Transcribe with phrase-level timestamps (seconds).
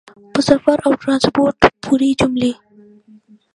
[0.33, 2.53] په سفر او ټرانسپورټ پورې جملې